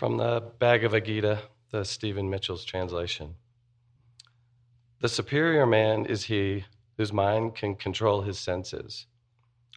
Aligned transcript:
From 0.00 0.16
the 0.16 0.42
Bhagavad 0.58 1.04
Gita, 1.04 1.42
the 1.72 1.84
Stephen 1.84 2.30
Mitchell's 2.30 2.64
translation. 2.64 3.34
The 5.02 5.10
superior 5.10 5.66
man 5.66 6.06
is 6.06 6.24
he 6.24 6.64
whose 6.96 7.12
mind 7.12 7.54
can 7.54 7.74
control 7.74 8.22
his 8.22 8.38
senses. 8.38 9.04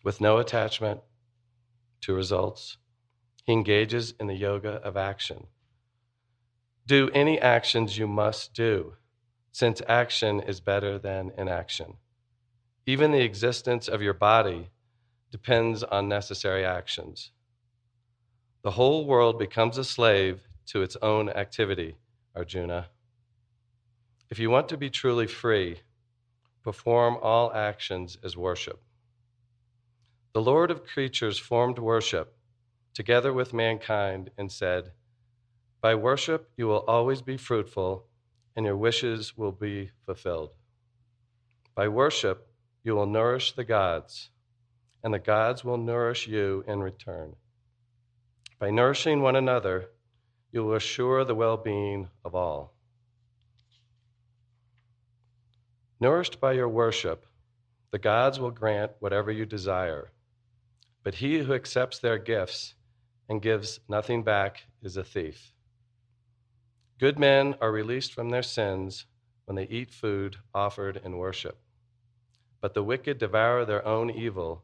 With 0.01 0.21
no 0.21 0.37
attachment 0.37 1.01
to 2.03 2.13
results, 2.13 2.77
he 3.43 3.51
engages 3.51 4.13
in 4.17 4.27
the 4.27 4.33
yoga 4.33 4.75
of 4.75 4.95
action. 4.95 5.47
Do 6.87 7.09
any 7.13 7.37
actions 7.37 7.97
you 7.97 8.07
must 8.07 8.53
do, 8.53 8.93
since 9.51 9.81
action 9.89 10.39
is 10.39 10.61
better 10.61 10.97
than 10.97 11.33
inaction. 11.37 11.97
Even 12.85 13.11
the 13.11 13.25
existence 13.25 13.89
of 13.89 14.01
your 14.01 14.13
body 14.13 14.69
depends 15.31 15.83
on 15.83 16.07
necessary 16.07 16.63
actions. 16.63 17.31
The 18.63 18.71
whole 18.71 19.05
world 19.05 19.37
becomes 19.37 19.77
a 19.77 19.83
slave 19.83 20.47
to 20.67 20.81
its 20.81 20.95
own 21.01 21.29
activity, 21.29 21.97
Arjuna. 22.33 22.87
If 24.29 24.39
you 24.39 24.49
want 24.49 24.69
to 24.69 24.77
be 24.77 24.89
truly 24.89 25.27
free, 25.27 25.81
perform 26.63 27.17
all 27.21 27.51
actions 27.53 28.17
as 28.23 28.37
worship. 28.37 28.81
The 30.31 30.41
Lord 30.41 30.71
of 30.71 30.85
creatures 30.85 31.37
formed 31.37 31.77
worship 31.77 32.37
together 32.93 33.33
with 33.33 33.53
mankind 33.53 34.31
and 34.37 34.49
said, 34.49 34.93
By 35.81 35.95
worship 35.95 36.49
you 36.55 36.67
will 36.67 36.85
always 36.87 37.21
be 37.21 37.35
fruitful, 37.35 38.05
and 38.55 38.65
your 38.65 38.77
wishes 38.77 39.35
will 39.35 39.51
be 39.51 39.91
fulfilled. 40.05 40.51
By 41.75 41.89
worship 41.89 42.47
you 42.81 42.95
will 42.95 43.07
nourish 43.07 43.51
the 43.51 43.65
gods, 43.65 44.29
and 45.03 45.13
the 45.13 45.19
gods 45.19 45.65
will 45.65 45.77
nourish 45.77 46.27
you 46.27 46.63
in 46.65 46.79
return. 46.79 47.35
By 48.59 48.69
nourishing 48.69 49.21
one 49.21 49.35
another, 49.35 49.89
you 50.51 50.63
will 50.63 50.75
assure 50.75 51.25
the 51.25 51.35
well 51.35 51.57
being 51.57 52.09
of 52.23 52.35
all. 52.35 52.73
Nourished 55.99 56.39
by 56.39 56.53
your 56.53 56.69
worship, 56.69 57.25
the 57.91 57.99
gods 57.99 58.39
will 58.39 58.51
grant 58.51 58.91
whatever 58.99 59.31
you 59.31 59.45
desire. 59.45 60.11
But 61.03 61.15
he 61.15 61.39
who 61.39 61.53
accepts 61.53 61.99
their 61.99 62.17
gifts 62.17 62.75
and 63.29 63.41
gives 63.41 63.79
nothing 63.87 64.23
back 64.23 64.63
is 64.81 64.97
a 64.97 65.03
thief. 65.03 65.53
Good 66.99 67.19
men 67.19 67.55
are 67.59 67.71
released 67.71 68.13
from 68.13 68.29
their 68.29 68.43
sins 68.43 69.05
when 69.45 69.55
they 69.55 69.67
eat 69.67 69.91
food 69.91 70.37
offered 70.53 71.01
in 71.03 71.17
worship. 71.17 71.57
But 72.61 72.73
the 72.73 72.83
wicked 72.83 73.17
devour 73.17 73.65
their 73.65 73.85
own 73.85 74.09
evil 74.09 74.63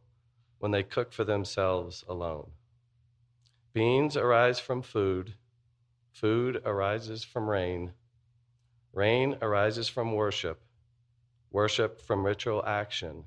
when 0.59 0.71
they 0.71 0.83
cook 0.83 1.11
for 1.11 1.23
themselves 1.23 2.03
alone. 2.07 2.51
Beings 3.73 4.17
arise 4.17 4.59
from 4.59 4.81
food, 4.81 5.35
food 6.11 6.61
arises 6.65 7.23
from 7.23 7.49
rain, 7.49 7.91
rain 8.93 9.37
arises 9.41 9.87
from 9.87 10.13
worship, 10.13 10.61
worship 11.51 12.01
from 12.01 12.25
ritual 12.25 12.63
action, 12.65 13.25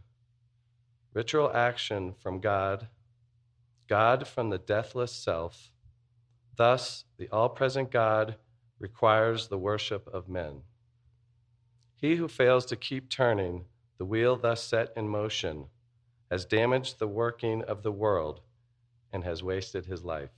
ritual 1.15 1.51
action 1.55 2.13
from 2.13 2.41
God 2.41 2.89
God 3.93 4.27
from 4.27 4.49
the 4.49 4.59
deathless 4.59 5.13
self. 5.13 5.71
Thus, 6.57 7.05
the 7.19 7.29
all 7.29 7.51
present 7.51 7.91
God 7.91 8.37
requires 8.79 9.49
the 9.49 9.59
worship 9.59 10.09
of 10.09 10.31
men. 10.31 10.63
He 11.97 12.17
who 12.17 12.27
fails 12.27 12.65
to 12.67 12.77
keep 12.77 13.11
turning 13.11 13.67
the 13.99 14.07
wheel 14.07 14.37
thus 14.37 14.63
set 14.63 14.95
in 14.97 15.09
motion 15.09 15.67
has 16.31 16.47
damaged 16.47 16.99
the 16.99 17.07
working 17.07 17.63
of 17.63 17.83
the 17.83 17.93
world 17.93 18.41
and 19.13 19.25
has 19.25 19.43
wasted 19.43 19.87
his 19.87 20.05
life. 20.05 20.31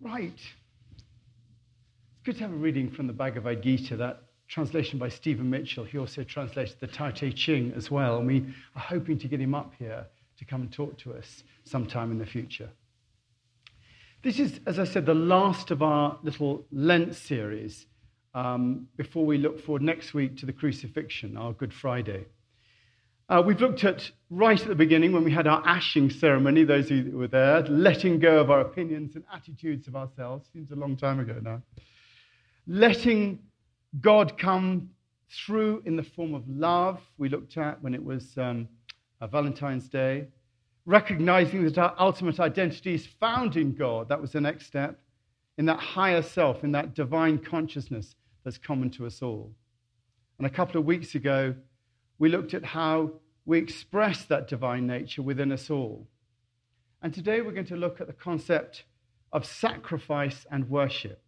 Right. 0.00 0.32
It's 0.34 0.42
good 2.24 2.36
to 2.36 2.42
have 2.42 2.52
a 2.52 2.56
reading 2.56 2.90
from 2.90 3.06
the 3.06 3.12
Bhagavad 3.12 3.62
Gita, 3.62 3.96
that 3.96 4.22
translation 4.48 4.98
by 4.98 5.08
Stephen 5.08 5.48
Mitchell. 5.48 5.84
He 5.84 5.98
also 5.98 6.22
translated 6.22 6.76
the 6.78 6.86
Tao 6.86 7.10
Te 7.10 7.32
Ching 7.32 7.72
as 7.74 7.90
well, 7.90 8.18
and 8.18 8.26
we 8.26 8.54
are 8.76 8.82
hoping 8.82 9.18
to 9.18 9.28
get 9.28 9.40
him 9.40 9.54
up 9.54 9.72
here 9.78 10.06
to 10.44 10.50
come 10.50 10.60
and 10.60 10.72
talk 10.72 10.98
to 10.98 11.14
us 11.14 11.42
sometime 11.64 12.10
in 12.10 12.18
the 12.18 12.26
future. 12.26 12.68
This 14.22 14.38
is, 14.38 14.60
as 14.66 14.78
I 14.78 14.84
said, 14.84 15.06
the 15.06 15.14
last 15.14 15.70
of 15.70 15.82
our 15.82 16.18
little 16.22 16.64
Lent 16.70 17.14
series 17.14 17.86
um, 18.34 18.88
before 18.96 19.24
we 19.24 19.38
look 19.38 19.60
forward 19.64 19.82
next 19.82 20.12
week 20.14 20.36
to 20.38 20.46
the 20.46 20.52
crucifixion, 20.52 21.36
our 21.36 21.52
Good 21.52 21.72
Friday. 21.72 22.26
Uh, 23.28 23.42
we've 23.44 23.60
looked 23.60 23.84
at 23.84 24.10
right 24.28 24.60
at 24.60 24.68
the 24.68 24.74
beginning 24.74 25.12
when 25.12 25.24
we 25.24 25.32
had 25.32 25.46
our 25.46 25.62
ashing 25.66 26.10
ceremony, 26.10 26.64
those 26.64 26.88
who 26.88 27.10
were 27.16 27.28
there, 27.28 27.62
letting 27.62 28.18
go 28.18 28.38
of 28.38 28.50
our 28.50 28.60
opinions 28.60 29.14
and 29.14 29.24
attitudes 29.32 29.88
of 29.88 29.96
ourselves. 29.96 30.46
Seems 30.52 30.72
a 30.72 30.76
long 30.76 30.96
time 30.96 31.20
ago 31.20 31.38
now. 31.42 31.62
Letting 32.66 33.38
God 34.00 34.36
come 34.36 34.90
through 35.46 35.82
in 35.86 35.96
the 35.96 36.02
form 36.02 36.34
of 36.34 36.46
love, 36.46 37.00
we 37.16 37.28
looked 37.28 37.56
at 37.56 37.82
when 37.82 37.94
it 37.94 38.04
was 38.04 38.36
um, 38.36 38.68
Valentine's 39.26 39.88
Day. 39.88 40.28
Recognizing 40.86 41.64
that 41.64 41.78
our 41.78 41.94
ultimate 41.98 42.40
identity 42.40 42.94
is 42.94 43.06
found 43.06 43.56
in 43.56 43.74
God. 43.74 44.08
That 44.08 44.20
was 44.20 44.32
the 44.32 44.40
next 44.40 44.66
step. 44.66 45.00
In 45.56 45.66
that 45.66 45.78
higher 45.78 46.22
self, 46.22 46.64
in 46.64 46.72
that 46.72 46.94
divine 46.94 47.38
consciousness 47.38 48.16
that's 48.44 48.58
common 48.58 48.90
to 48.90 49.06
us 49.06 49.22
all. 49.22 49.52
And 50.38 50.46
a 50.46 50.50
couple 50.50 50.80
of 50.80 50.86
weeks 50.86 51.14
ago, 51.14 51.54
we 52.18 52.28
looked 52.28 52.54
at 52.54 52.64
how 52.64 53.12
we 53.46 53.58
express 53.58 54.24
that 54.24 54.48
divine 54.48 54.86
nature 54.86 55.22
within 55.22 55.52
us 55.52 55.70
all. 55.70 56.06
And 57.02 57.12
today 57.12 57.40
we're 57.40 57.52
going 57.52 57.66
to 57.66 57.76
look 57.76 58.00
at 58.00 58.06
the 58.06 58.12
concept 58.12 58.84
of 59.32 59.44
sacrifice 59.44 60.46
and 60.50 60.68
worship. 60.70 61.22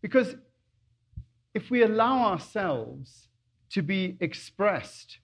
Because 0.00 0.36
if 1.54 1.70
we 1.70 1.82
allow 1.82 2.30
ourselves 2.30 3.28
to 3.70 3.82
be 3.82 4.16
expressed 4.20 5.18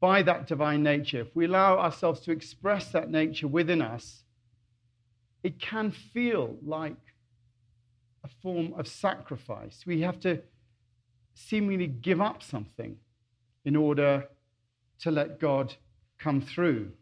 by 0.00 0.22
that 0.22 0.46
divine 0.46 0.82
nature, 0.82 1.20
if 1.20 1.36
we 1.36 1.44
allow 1.44 1.78
ourselves 1.78 2.20
to 2.20 2.32
express 2.32 2.90
that 2.92 3.10
nature 3.10 3.46
within 3.46 3.82
us, 3.82 4.24
it 5.42 5.60
can 5.60 5.90
feel 5.90 6.56
like 6.64 6.96
a 8.24 8.28
form 8.42 8.74
of 8.76 8.88
sacrifice. 8.88 9.84
We 9.86 10.00
have 10.00 10.20
to 10.20 10.40
seemingly 11.34 11.86
give 11.86 12.20
up 12.20 12.42
something 12.42 12.96
in 13.64 13.76
order 13.76 14.26
to 15.00 15.10
let 15.10 15.38
God 15.38 15.74
come 16.18 16.40
through. 16.40 16.92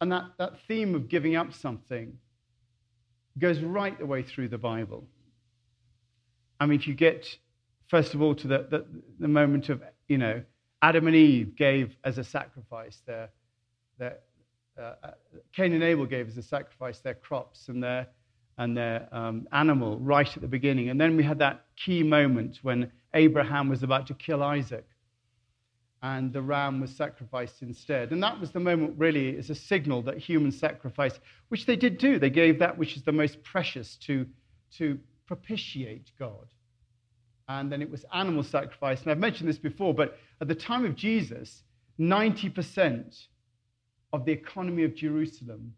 And 0.00 0.10
that, 0.12 0.24
that 0.38 0.60
theme 0.66 0.94
of 0.94 1.08
giving 1.08 1.36
up 1.36 1.54
something 1.54 2.18
goes 3.38 3.60
right 3.60 3.98
the 3.98 4.06
way 4.06 4.22
through 4.22 4.48
the 4.48 4.58
Bible. 4.58 5.06
I 6.60 6.66
mean, 6.66 6.78
if 6.78 6.86
you 6.86 6.94
get, 6.94 7.26
first 7.88 8.14
of 8.14 8.20
all, 8.20 8.34
to 8.34 8.48
the, 8.48 8.66
the, 8.70 8.84
the 9.18 9.28
moment 9.28 9.68
of, 9.68 9.82
you 10.08 10.18
know, 10.18 10.42
Adam 10.82 11.06
and 11.06 11.16
Eve 11.16 11.56
gave 11.56 11.96
as 12.04 12.18
a 12.18 12.24
sacrifice 12.24 13.00
their, 13.06 13.30
their 13.98 14.18
uh, 14.78 14.94
uh 15.02 15.10
Cain 15.54 15.72
and 15.72 15.82
Abel 15.82 16.06
gave 16.06 16.28
as 16.28 16.36
a 16.36 16.42
sacrifice 16.42 16.98
their 16.98 17.14
crops 17.14 17.68
and 17.68 17.82
their 17.82 18.08
and 18.58 18.76
their 18.76 19.08
um, 19.12 19.48
animal 19.52 19.98
right 19.98 20.28
at 20.36 20.42
the 20.42 20.48
beginning. 20.48 20.90
And 20.90 21.00
then 21.00 21.16
we 21.16 21.22
had 21.22 21.38
that 21.38 21.64
key 21.76 22.02
moment 22.02 22.58
when 22.62 22.92
Abraham 23.14 23.68
was 23.68 23.82
about 23.82 24.06
to 24.08 24.14
kill 24.14 24.42
Isaac 24.42 24.86
and 26.02 26.32
the 26.32 26.42
ram 26.42 26.80
was 26.80 26.90
sacrificed 26.90 27.62
instead. 27.62 28.10
And 28.10 28.22
that 28.22 28.40
was 28.40 28.50
the 28.50 28.60
moment, 28.60 28.94
really, 28.98 29.38
as 29.38 29.50
a 29.50 29.54
signal 29.54 30.02
that 30.02 30.18
human 30.18 30.50
sacrifice, 30.50 31.18
which 31.48 31.64
they 31.64 31.76
did 31.76 31.98
do, 31.98 32.18
they 32.18 32.30
gave 32.30 32.58
that 32.58 32.76
which 32.76 32.96
is 32.96 33.04
the 33.04 33.12
most 33.12 33.42
precious 33.44 33.96
to, 34.06 34.26
to 34.78 34.98
propitiate 35.26 36.10
God. 36.18 36.46
And 37.48 37.70
then 37.70 37.82
it 37.82 37.90
was 37.90 38.04
animal 38.12 38.42
sacrifice. 38.42 39.02
And 39.02 39.10
I've 39.10 39.18
mentioned 39.18 39.48
this 39.48 39.58
before, 39.58 39.94
but 39.94 40.18
at 40.40 40.48
the 40.48 40.54
time 40.54 40.84
of 40.84 40.94
Jesus, 40.94 41.62
90% 41.98 43.26
of 44.12 44.24
the 44.24 44.32
economy 44.32 44.84
of 44.84 44.94
Jerusalem 44.94 45.74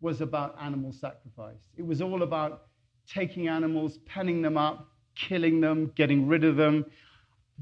was 0.00 0.20
about 0.20 0.56
animal 0.60 0.92
sacrifice. 0.92 1.60
It 1.76 1.86
was 1.86 2.02
all 2.02 2.22
about 2.22 2.66
taking 3.08 3.48
animals, 3.48 3.98
penning 4.06 4.42
them 4.42 4.56
up, 4.56 4.88
killing 5.14 5.60
them, 5.60 5.92
getting 5.94 6.26
rid 6.26 6.44
of 6.44 6.56
them. 6.56 6.86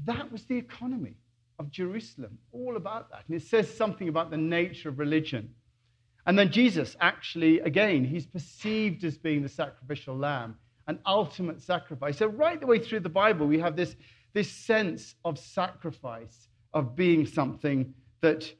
That 0.05 0.31
was 0.31 0.43
the 0.45 0.57
economy 0.57 1.15
of 1.59 1.69
Jerusalem, 1.69 2.39
all 2.51 2.75
about 2.75 3.11
that. 3.11 3.23
And 3.27 3.35
it 3.39 3.45
says 3.45 3.71
something 3.71 4.09
about 4.09 4.31
the 4.31 4.37
nature 4.37 4.89
of 4.89 4.99
religion. 4.99 5.53
And 6.25 6.37
then 6.37 6.51
Jesus, 6.51 6.95
actually, 6.99 7.59
again, 7.59 8.03
he's 8.05 8.25
perceived 8.25 9.03
as 9.03 9.17
being 9.17 9.41
the 9.41 9.49
sacrificial 9.49 10.15
lamb, 10.15 10.57
an 10.91 10.99
ultimate 11.05 11.61
sacrifice. 11.61 12.17
So, 12.17 12.27
right 12.27 12.59
the 12.59 12.67
way 12.67 12.79
through 12.79 12.99
the 12.99 13.15
Bible, 13.23 13.47
we 13.47 13.59
have 13.59 13.75
this, 13.75 13.95
this 14.33 14.51
sense 14.51 15.15
of 15.25 15.39
sacrifice, 15.39 16.49
of 16.73 16.95
being 16.95 17.25
something 17.25 17.93
that, 18.21 18.51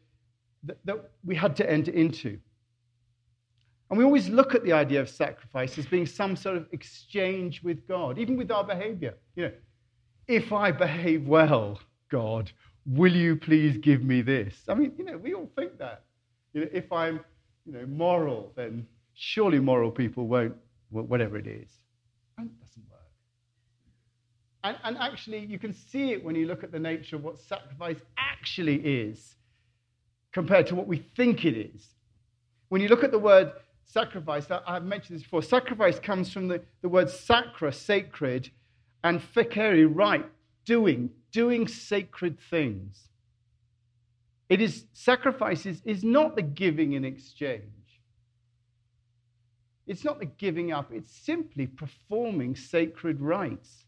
that, 0.64 0.78
that 0.86 1.12
we 1.26 1.36
had 1.36 1.56
to 1.58 1.70
enter 1.70 1.92
into. 1.92 2.40
And 3.90 3.98
we 3.98 4.06
always 4.06 4.30
look 4.30 4.56
at 4.56 4.64
the 4.64 4.72
idea 4.72 5.02
of 5.02 5.10
sacrifice 5.10 5.78
as 5.78 5.86
being 5.86 6.06
some 6.06 6.38
sort 6.38 6.56
of 6.56 6.66
exchange 6.72 7.62
with 7.62 7.86
God, 7.88 8.18
even 8.18 8.38
with 8.38 8.50
our 8.50 8.64
behavior. 8.64 9.16
You 9.36 9.44
know, 9.44 9.52
if 10.28 10.54
I 10.54 10.72
behave 10.72 11.28
well, 11.28 11.78
God, 12.10 12.50
will 12.86 13.14
you 13.14 13.36
please 13.36 13.78
give 13.78 14.02
me 14.02 14.22
this? 14.22 14.56
I 14.70 14.76
mean, 14.76 14.94
you 14.98 15.04
know, 15.04 15.18
we 15.18 15.34
all 15.34 15.50
think 15.58 15.78
that. 15.80 16.04
You 16.54 16.62
know, 16.62 16.68
if 16.72 16.90
I'm, 16.94 17.20
you 17.66 17.74
know, 17.74 17.86
moral, 17.86 18.54
then 18.56 18.88
surely 19.14 19.60
moral 19.60 19.92
people 19.92 20.26
won't, 20.28 20.56
whatever 20.90 21.38
it 21.38 21.48
is. 21.48 21.70
And 22.38 22.50
it 22.50 22.60
doesn't 22.66 22.84
work. 22.90 23.00
And, 24.64 24.78
and 24.84 24.98
actually, 24.98 25.46
you 25.46 25.58
can 25.58 25.74
see 25.74 26.12
it 26.12 26.24
when 26.24 26.36
you 26.36 26.46
look 26.46 26.64
at 26.64 26.72
the 26.72 26.80
nature 26.80 27.16
of 27.16 27.24
what 27.24 27.40
sacrifice 27.40 27.98
actually 28.18 28.76
is 28.76 29.36
compared 30.32 30.68
to 30.68 30.76
what 30.76 30.88
we 30.88 30.98
think 31.16 31.46
it 31.46 31.58
is. 31.58 31.88
When 32.70 32.82
you 32.82 32.88
look 32.88 33.04
at 33.04 33.12
the 33.12 33.20
word 33.20 33.52
sacrifice, 33.86 34.48
I've 34.50 34.86
mentioned 34.86 35.18
this 35.18 35.24
before, 35.24 35.42
sacrifice 35.42 36.00
comes 36.00 36.32
from 36.32 36.48
the, 36.48 36.62
the 36.82 36.90
word 36.90 37.10
sacra, 37.10 37.74
sacred, 37.74 38.50
and 39.04 39.20
facere, 39.20 39.90
right, 39.94 40.26
doing, 40.66 41.10
doing 41.32 41.68
sacred 41.68 42.38
things. 42.50 43.10
It 44.48 44.62
is 44.62 44.86
sacrifices 44.94 45.82
is 45.86 46.04
not 46.04 46.36
the 46.36 46.42
giving 46.42 46.94
in 46.94 47.04
exchange. 47.04 47.64
It's 49.88 50.04
not 50.06 50.20
the 50.20 50.26
giving 50.26 50.72
up, 50.72 50.92
it's 50.94 51.12
simply 51.12 51.68
performing 51.68 52.56
sacred 52.56 53.20
rites. 53.20 53.86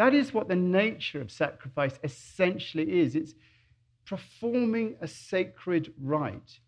That 0.00 0.14
is 0.14 0.32
what 0.32 0.48
the 0.48 0.56
nature 0.56 1.20
of 1.20 1.30
sacrifice 1.30 1.98
essentially 2.02 3.00
is. 3.00 3.14
It's 3.14 3.34
performing 4.06 4.96
a 5.02 5.06
sacred 5.06 5.92
rite. 6.00 6.58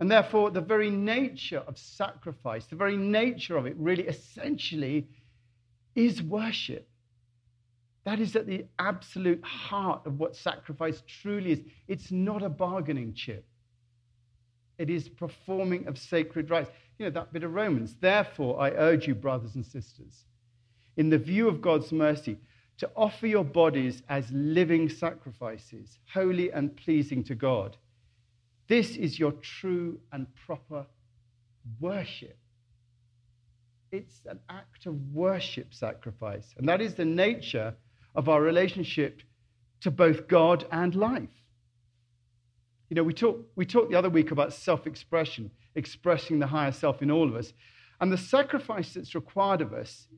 And 0.00 0.10
therefore, 0.10 0.50
the 0.50 0.62
very 0.62 0.88
nature 0.88 1.62
of 1.66 1.76
sacrifice, 1.76 2.64
the 2.64 2.74
very 2.74 2.96
nature 2.96 3.58
of 3.58 3.66
it, 3.66 3.76
really 3.76 4.04
essentially 4.04 5.08
is 5.94 6.22
worship. 6.22 6.88
That 8.04 8.18
is 8.18 8.34
at 8.34 8.46
the 8.46 8.64
absolute 8.78 9.44
heart 9.44 10.06
of 10.06 10.18
what 10.18 10.34
sacrifice 10.34 11.02
truly 11.06 11.52
is. 11.52 11.60
It's 11.86 12.10
not 12.10 12.42
a 12.42 12.48
bargaining 12.48 13.12
chip, 13.12 13.44
it 14.78 14.88
is 14.88 15.06
performing 15.06 15.86
of 15.86 15.98
sacred 15.98 16.48
rites. 16.48 16.70
You 16.98 17.04
know, 17.04 17.10
that 17.10 17.30
bit 17.30 17.44
of 17.44 17.52
Romans. 17.52 17.96
Therefore, 18.00 18.58
I 18.58 18.70
urge 18.70 19.06
you, 19.06 19.14
brothers 19.14 19.54
and 19.54 19.66
sisters, 19.66 20.24
in 20.98 21.08
the 21.08 21.16
view 21.16 21.48
of 21.48 21.62
God's 21.62 21.92
mercy, 21.92 22.36
to 22.76 22.90
offer 22.96 23.26
your 23.26 23.44
bodies 23.44 24.02
as 24.08 24.30
living 24.32 24.88
sacrifices, 24.88 25.98
holy 26.12 26.52
and 26.52 26.76
pleasing 26.76 27.24
to 27.24 27.34
God. 27.34 27.76
This 28.66 28.96
is 28.96 29.18
your 29.18 29.32
true 29.32 29.98
and 30.12 30.26
proper 30.46 30.84
worship. 31.80 32.36
It's 33.90 34.20
an 34.26 34.40
act 34.50 34.86
of 34.86 34.94
worship 35.14 35.72
sacrifice. 35.72 36.54
And 36.58 36.68
that 36.68 36.80
is 36.80 36.94
the 36.94 37.04
nature 37.04 37.74
of 38.14 38.28
our 38.28 38.42
relationship 38.42 39.22
to 39.80 39.90
both 39.90 40.28
God 40.28 40.66
and 40.72 40.94
life. 40.94 41.30
You 42.90 42.96
know, 42.96 43.04
we 43.04 43.14
talked, 43.14 43.44
we 43.54 43.64
talked 43.64 43.90
the 43.90 43.98
other 43.98 44.10
week 44.10 44.32
about 44.32 44.52
self 44.52 44.86
expression, 44.86 45.50
expressing 45.74 46.38
the 46.38 46.46
higher 46.46 46.72
self 46.72 47.02
in 47.02 47.10
all 47.10 47.28
of 47.28 47.36
us. 47.36 47.52
And 48.00 48.12
the 48.12 48.18
sacrifice 48.18 48.94
that's 48.94 49.14
required 49.14 49.60
of 49.60 49.72
us 49.72 50.08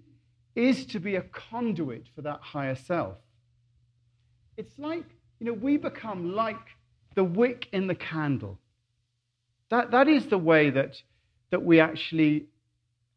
is 0.54 0.86
to 0.86 1.00
be 1.00 1.16
a 1.16 1.22
conduit 1.22 2.06
for 2.14 2.22
that 2.22 2.40
higher 2.40 2.74
self. 2.74 3.16
It's 4.56 4.78
like, 4.78 5.04
you 5.38 5.46
know, 5.46 5.52
we 5.52 5.76
become 5.76 6.34
like 6.34 6.56
the 7.14 7.24
wick 7.24 7.68
in 7.72 7.86
the 7.86 7.94
candle. 7.94 8.58
That, 9.70 9.92
that 9.92 10.08
is 10.08 10.26
the 10.26 10.38
way 10.38 10.70
that, 10.70 11.00
that 11.50 11.62
we 11.62 11.80
actually 11.80 12.46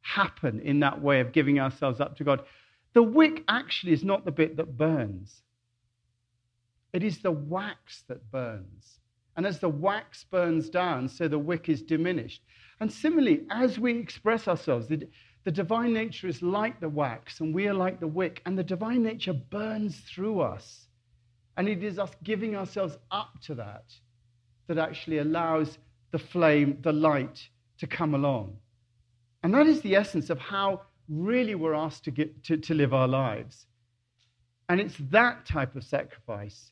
happen 0.01 0.59
in 0.59 0.81
that 0.81 1.01
way 1.01 1.19
of 1.19 1.31
giving 1.31 1.59
ourselves 1.59 2.00
up 2.00 2.18
to 2.18 2.24
God. 2.24 2.44
The 2.94 3.03
wick 3.03 3.44
actually 3.47 3.94
is 3.94 4.03
not 4.03 4.25
the 4.25 4.31
bit 4.31 4.57
that 4.57 4.77
burns, 4.77 5.41
it 6.94 7.03
is 7.03 7.19
the 7.19 7.31
wax 7.31 8.03
that 8.07 8.31
burns. 8.31 9.00
And 9.35 9.47
as 9.47 9.57
the 9.57 9.69
wax 9.69 10.25
burns 10.25 10.69
down, 10.69 11.09
so 11.09 11.27
the 11.27 11.39
wick 11.39 11.68
is 11.68 11.81
diminished. 11.81 12.44
And 12.80 12.94
similarly, 12.94 13.47
as 13.50 13.80
we 13.80 13.97
express 13.97 14.47
ourselves, 14.47 14.88
the, 14.88 15.07
the 15.44 15.51
divine 15.51 15.94
nature 15.94 16.28
is 16.28 16.42
like 16.42 16.80
the 16.80 16.90
wax, 16.90 17.42
and 17.42 17.54
we 17.54 17.68
are 17.68 17.74
like 17.74 18.00
the 18.00 18.07
wick, 18.07 18.42
and 18.45 18.57
the 18.57 18.63
divine 18.63 19.04
nature 19.04 19.34
burns 19.34 20.00
through 20.00 20.40
us. 20.40 20.88
And 21.57 21.68
it 21.68 21.84
is 21.84 22.00
us 22.00 22.12
giving 22.24 22.56
ourselves 22.56 22.98
up 23.12 23.42
to 23.44 23.56
that 23.56 23.84
that 24.68 24.78
actually 24.78 25.18
allows 25.18 25.78
the 26.12 26.19
flame, 26.19 26.78
the 26.81 26.94
light, 26.94 27.48
to 27.80 27.88
come 27.88 28.16
along. 28.16 28.57
And 29.44 29.54
that 29.54 29.68
is 29.68 29.81
the 29.81 29.95
essence 29.95 30.30
of 30.30 30.40
how 30.40 30.84
really 31.10 31.56
we're 31.56 31.74
asked 31.74 32.06
to, 32.06 32.12
get, 32.12 32.44
to, 32.45 32.57
to 32.57 32.74
live 32.74 32.94
our 32.94 33.07
lives. 33.07 33.66
And 34.69 34.80
it's 34.80 34.95
that 35.12 35.45
type 35.45 35.75
of 35.75 35.84
sacrifice, 35.84 36.72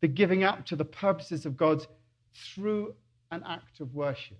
the 0.00 0.08
giving 0.08 0.44
up 0.44 0.64
to 0.66 0.76
the 0.76 0.84
purposes 0.84 1.44
of 1.44 1.56
God 1.56 1.84
through 2.54 2.94
an 3.32 3.42
act 3.44 3.80
of 3.80 3.92
worship 3.94 4.38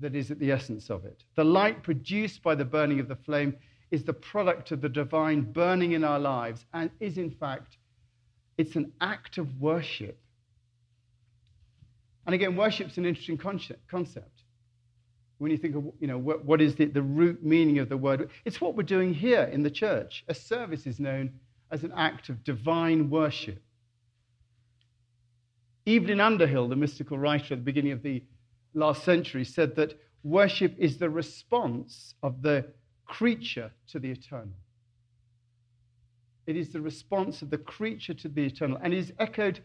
that 0.00 0.14
is 0.14 0.30
at 0.30 0.38
the 0.38 0.52
essence 0.52 0.90
of 0.90 1.04
it. 1.04 1.24
The 1.34 1.44
light 1.44 1.82
produced 1.82 2.42
by 2.42 2.54
the 2.54 2.64
burning 2.64 3.00
of 3.00 3.08
the 3.08 3.16
flame 3.16 3.56
is 3.90 4.04
the 4.04 4.12
product 4.12 4.70
of 4.70 4.80
the 4.80 4.88
divine 4.88 5.52
burning 5.52 5.92
in 5.92 6.04
our 6.04 6.18
lives 6.18 6.64
and 6.72 6.90
is 7.00 7.18
in 7.18 7.30
fact 7.30 7.78
it's 8.58 8.76
an 8.76 8.92
act 9.00 9.38
of 9.38 9.60
worship. 9.60 10.18
And 12.26 12.34
again, 12.34 12.56
worship's 12.56 12.98
an 12.98 13.06
interesting 13.06 13.38
concept. 13.38 14.42
When 15.38 15.50
you 15.50 15.56
think 15.56 15.76
of, 15.76 15.84
you 16.00 16.08
know, 16.08 16.18
what, 16.18 16.44
what 16.44 16.60
is 16.60 16.74
the, 16.74 16.86
the 16.86 17.02
root 17.02 17.42
meaning 17.42 17.78
of 17.78 17.88
the 17.88 17.96
word, 17.96 18.28
it's 18.44 18.60
what 18.60 18.76
we're 18.76 18.82
doing 18.82 19.14
here 19.14 19.44
in 19.44 19.62
the 19.62 19.70
church. 19.70 20.24
A 20.28 20.34
service 20.34 20.86
is 20.86 21.00
known 21.00 21.32
as 21.70 21.84
an 21.84 21.92
act 21.96 22.28
of 22.28 22.44
divine 22.44 23.08
worship. 23.08 23.62
Evelyn 25.86 26.20
Underhill, 26.20 26.68
the 26.68 26.76
mystical 26.76 27.18
writer 27.18 27.54
at 27.54 27.60
the 27.60 27.64
beginning 27.64 27.92
of 27.92 28.02
the 28.02 28.22
last 28.74 29.04
century 29.04 29.44
said 29.44 29.76
that 29.76 29.98
worship 30.22 30.74
is 30.78 30.98
the 30.98 31.10
response 31.10 32.14
of 32.22 32.42
the 32.42 32.66
creature 33.06 33.70
to 33.88 33.98
the 33.98 34.10
eternal. 34.10 34.54
It 36.46 36.56
is 36.56 36.72
the 36.72 36.80
response 36.80 37.42
of 37.42 37.50
the 37.50 37.58
creature 37.58 38.14
to 38.14 38.28
the 38.28 38.44
eternal. 38.44 38.78
And 38.82 38.94
is 38.94 39.12
echoed, 39.18 39.60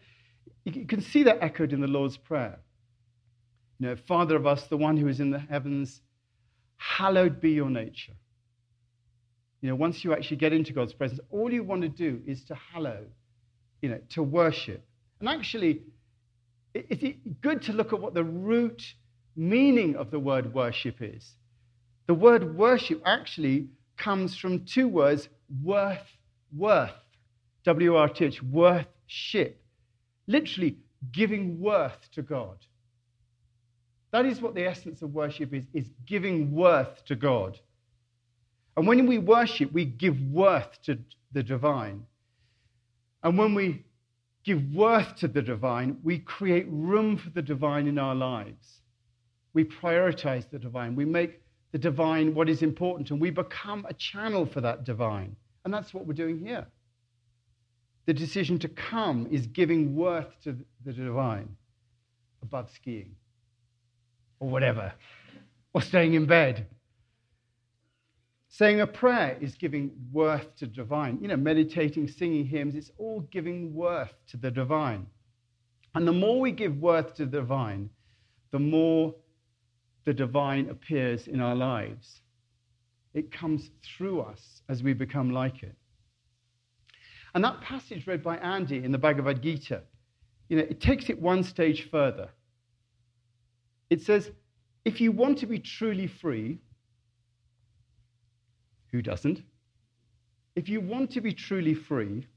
you 0.64 0.86
can 0.86 1.00
see 1.00 1.22
that 1.22 1.38
echoed 1.40 1.72
in 1.72 1.80
the 1.80 1.86
Lord's 1.86 2.16
Prayer. 2.16 2.58
You 3.78 3.88
know, 3.88 3.96
Father 3.96 4.36
of 4.36 4.46
us, 4.46 4.66
the 4.66 4.76
one 4.76 4.96
who 4.96 5.08
is 5.08 5.20
in 5.20 5.30
the 5.30 5.38
heavens, 5.38 6.02
hallowed 6.76 7.40
be 7.40 7.52
your 7.52 7.70
nature. 7.70 8.12
You 9.62 9.70
know, 9.70 9.76
once 9.76 10.04
you 10.04 10.12
actually 10.12 10.36
get 10.36 10.52
into 10.52 10.74
God's 10.74 10.92
presence, 10.92 11.20
all 11.30 11.50
you 11.50 11.64
want 11.64 11.82
to 11.82 11.88
do 11.88 12.20
is 12.26 12.44
to 12.44 12.54
hallow, 12.54 13.06
you 13.80 13.88
know, 13.88 14.00
to 14.10 14.22
worship. 14.22 14.86
And 15.20 15.28
actually, 15.28 15.82
it's 16.74 17.18
good 17.40 17.62
to 17.62 17.72
look 17.72 17.92
at 17.92 18.00
what 18.00 18.14
the 18.14 18.24
root 18.24 18.82
meaning 19.36 19.96
of 19.96 20.10
the 20.10 20.18
word 20.18 20.52
worship 20.52 20.96
is. 21.00 21.32
The 22.06 22.14
word 22.14 22.56
worship 22.56 23.00
actually 23.06 23.68
comes 23.96 24.36
from 24.36 24.64
two 24.64 24.88
words 24.88 25.28
worth, 25.62 26.06
worth, 26.54 26.90
W 27.64 27.96
R 27.96 28.08
T 28.08 28.26
H, 28.26 28.42
worth 28.42 28.86
ship. 29.06 29.62
Literally, 30.26 30.78
giving 31.12 31.60
worth 31.60 32.10
to 32.12 32.22
God. 32.22 32.58
That 34.10 34.26
is 34.26 34.40
what 34.40 34.54
the 34.54 34.64
essence 34.64 35.02
of 35.02 35.12
worship 35.12 35.52
is, 35.52 35.64
is 35.72 35.90
giving 36.06 36.52
worth 36.52 37.04
to 37.06 37.16
God. 37.16 37.58
And 38.76 38.86
when 38.86 39.06
we 39.06 39.18
worship, 39.18 39.72
we 39.72 39.84
give 39.84 40.20
worth 40.20 40.80
to 40.82 40.98
the 41.32 41.42
divine. 41.42 42.04
And 43.22 43.38
when 43.38 43.54
we 43.54 43.84
give 44.44 44.74
worth 44.74 45.16
to 45.16 45.28
the 45.28 45.42
divine, 45.42 45.98
we 46.02 46.18
create 46.18 46.66
room 46.68 47.16
for 47.16 47.30
the 47.30 47.42
divine 47.42 47.86
in 47.86 47.98
our 47.98 48.14
lives. 48.14 48.80
We 49.54 49.64
prioritize 49.64 50.48
the 50.50 50.58
divine. 50.58 50.94
We 50.94 51.04
make 51.04 51.40
the 51.72 51.78
divine 51.78 52.34
what 52.34 52.48
is 52.48 52.62
important, 52.62 53.10
and 53.10 53.20
we 53.20 53.30
become 53.30 53.86
a 53.88 53.94
channel 53.94 54.46
for 54.46 54.60
that 54.60 54.84
divine. 54.84 55.34
And 55.64 55.72
that's 55.72 55.94
what 55.94 56.06
we're 56.06 56.12
doing 56.12 56.38
here. 56.38 56.66
The 58.06 58.12
decision 58.12 58.58
to 58.60 58.68
come 58.68 59.26
is 59.30 59.46
giving 59.46 59.96
worth 59.96 60.28
to 60.44 60.56
the 60.84 60.92
divine 60.92 61.56
above 62.42 62.70
skiing 62.70 63.16
or 64.40 64.48
whatever, 64.48 64.92
or 65.72 65.80
staying 65.80 66.12
in 66.14 66.26
bed 66.26 66.66
Saying 68.56 68.82
a 68.82 68.86
prayer 68.86 69.36
is 69.40 69.56
giving 69.56 69.90
worth 70.12 70.54
to 70.58 70.68
divine. 70.68 71.18
You 71.20 71.26
know, 71.26 71.36
meditating, 71.36 72.06
singing 72.06 72.46
hymns, 72.46 72.76
it's 72.76 72.92
all 72.98 73.22
giving 73.32 73.74
worth 73.74 74.14
to 74.28 74.36
the 74.36 74.48
divine. 74.48 75.08
And 75.96 76.06
the 76.06 76.12
more 76.12 76.38
we 76.38 76.52
give 76.52 76.76
worth 76.76 77.14
to 77.14 77.26
the 77.26 77.40
divine, 77.40 77.90
the 78.52 78.60
more 78.60 79.12
the 80.04 80.14
divine 80.14 80.70
appears 80.70 81.26
in 81.26 81.40
our 81.40 81.56
lives. 81.56 82.20
It 83.12 83.32
comes 83.32 83.72
through 83.82 84.20
us 84.20 84.62
as 84.68 84.84
we 84.84 84.92
become 84.92 85.32
like 85.32 85.64
it. 85.64 85.74
And 87.34 87.42
that 87.42 87.60
passage 87.60 88.06
read 88.06 88.22
by 88.22 88.36
Andy 88.36 88.84
in 88.84 88.92
the 88.92 88.98
Bhagavad 88.98 89.42
Gita, 89.42 89.82
you 90.48 90.58
know, 90.58 90.62
it 90.70 90.80
takes 90.80 91.10
it 91.10 91.20
one 91.20 91.42
stage 91.42 91.90
further. 91.90 92.28
It 93.90 94.00
says, 94.00 94.30
if 94.84 95.00
you 95.00 95.10
want 95.10 95.38
to 95.38 95.46
be 95.46 95.58
truly 95.58 96.06
free, 96.06 96.60
who 98.94 99.02
doesn't? 99.02 99.42
If 100.54 100.68
you 100.68 100.80
want 100.80 101.10
to 101.10 101.20
be 101.20 101.32
truly 101.32 101.74
free, 101.74 102.28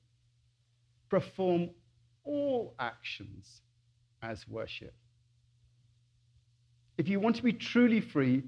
perform 1.08 1.70
all 2.24 2.74
actions 2.80 3.62
as 4.24 4.48
worship. 4.48 4.96
If 6.98 7.08
you 7.08 7.20
want 7.20 7.36
to 7.36 7.44
be 7.44 7.54
truly 7.54 8.02
free, 8.02 8.42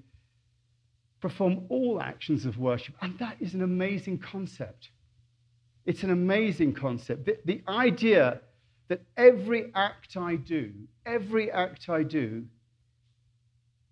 perform 1.22 1.68
all 1.70 2.02
actions 2.02 2.48
of 2.48 2.58
worship. 2.58 2.96
And 3.04 3.16
that 3.20 3.36
is 3.40 3.54
an 3.54 3.62
amazing 3.62 4.18
concept. 4.18 4.90
It's 5.86 6.02
an 6.02 6.10
amazing 6.10 6.74
concept. 6.74 7.26
The, 7.26 7.38
the, 7.46 7.62
idea 7.68 8.42
that 8.88 9.04
every 9.18 9.72
act 9.76 10.18
I 10.18 10.36
do, 10.36 10.74
every 11.06 11.52
act 11.52 11.90
I 11.90 12.02
do, 12.02 12.46